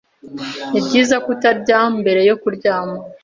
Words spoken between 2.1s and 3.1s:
yo kuryama.